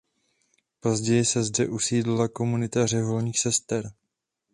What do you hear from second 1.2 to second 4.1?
se zde usadila komunita řeholních sester.